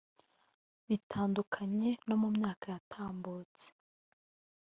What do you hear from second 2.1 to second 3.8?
mu myaka yatambutse